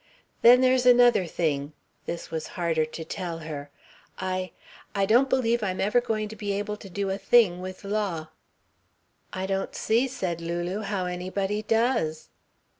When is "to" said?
2.85-3.05, 6.29-6.35, 6.77-6.89